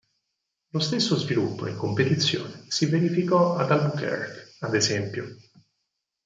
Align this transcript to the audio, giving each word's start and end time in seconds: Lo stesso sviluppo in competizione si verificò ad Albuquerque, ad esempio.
Lo 0.71 0.79
stesso 0.79 1.15
sviluppo 1.15 1.67
in 1.67 1.77
competizione 1.77 2.65
si 2.69 2.87
verificò 2.87 3.53
ad 3.55 3.69
Albuquerque, 3.69 4.55
ad 4.61 4.73
esempio. 4.73 5.27